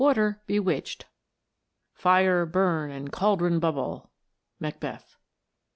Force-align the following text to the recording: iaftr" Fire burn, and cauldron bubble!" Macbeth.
iaftr" 0.01 1.03
Fire 1.93 2.43
burn, 2.47 2.89
and 2.89 3.11
cauldron 3.11 3.59
bubble!" 3.59 4.09
Macbeth. 4.59 5.15